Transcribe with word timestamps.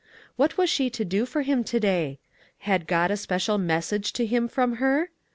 What 0.35 0.57
was 0.57 0.67
she 0.67 0.89
to 0.89 1.05
do 1.05 1.27
for 1.27 1.43
him 1.43 1.63
to 1.65 1.79
day? 1.79 2.17
Had 2.61 2.87
God 2.87 3.11
a 3.11 3.13
SILKEN 3.13 3.13
COILS. 3.13 3.19
special 3.21 3.57
message 3.59 4.13
to 4.13 4.25
him 4.25 4.47
from 4.47 4.77
her? 4.77 5.11